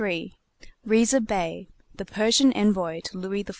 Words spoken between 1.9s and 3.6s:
THE PERSIAN ENVOY TO LOUIS XIV.